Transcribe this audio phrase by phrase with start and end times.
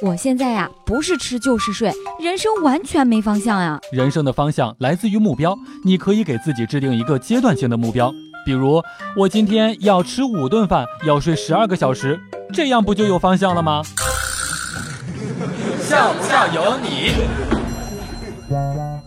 [0.00, 3.80] 我现在呀，不是吃就是睡，人生完全没方向呀。
[3.90, 8.14] 人生的方向来自于目标，你可以给自己制定一个阶段性的目标，
[8.46, 8.80] 比如
[9.16, 12.20] 我今天要吃五顿饭，要睡十二个小时，
[12.52, 13.82] 这样不就有方向了吗？
[15.80, 17.14] 笑不笑由你。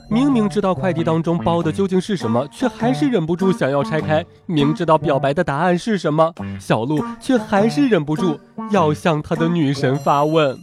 [0.09, 8.37] 明明知道快递当中包的究竟是什么，却还是忍不住想要拆开；明知道表白的答案是什么，小鹿却还是忍不住
[8.71, 10.59] 要向他的女神发问。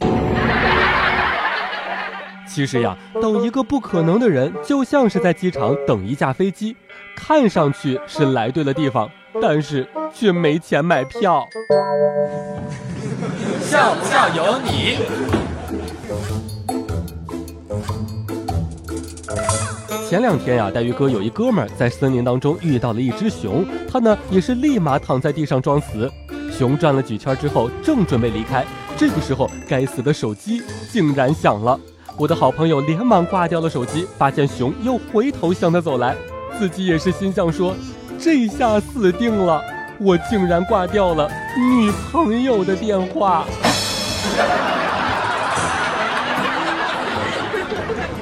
[2.49, 6.75] 其实呀，等一个不可能的人，就像是在机场等一架飞机，
[7.15, 9.09] 看上去是来对了地方，
[9.41, 11.47] 但是却没钱买票。
[13.61, 14.99] 笑不笑由你。
[20.09, 26.11] 前两天呀，带鱼哥有一哥们儿在森林当中遇到了一只熊，他呢也是立马躺在地上装死。
[26.51, 28.65] 熊转了几圈之后，正准备离开，
[28.97, 31.79] 这个时候该死的手机竟然响了。
[32.19, 36.17] 我的好朋友连忙挂掉了手机，发现熊又回头向他走来，
[36.59, 37.77] 自己也是心想说：
[38.19, 39.63] 这下死定了，
[40.01, 43.45] 我竟然挂掉了女朋友的电话。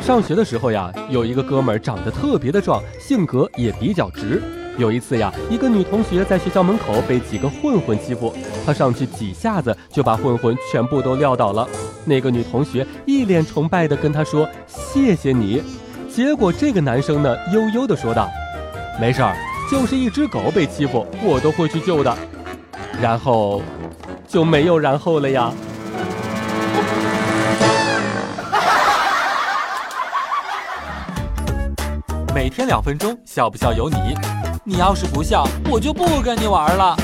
[0.03, 4.42] 上学的时候呀，有一个哥们儿长得特别的壮，性格也比较直。
[4.79, 11.67] 有一次呀，一个女同学在学校门口被几个混混欺负，她上去几下子就把混混全部都撂倒了。
[12.05, 15.63] 那个女同学一脸崇拜地跟他说：“谢谢你。”
[16.13, 18.29] 结果这个男生呢，悠悠地说道
[19.01, 19.35] ：“没事儿，
[19.71, 22.17] 就是一只狗被欺负，我都会去救的。”
[23.01, 23.63] 然后
[24.29, 25.53] 就没有然后了呀。
[32.35, 33.97] 每天两分钟，笑不笑由你。
[34.69, 36.97] 你要是不笑，我就不跟你玩了。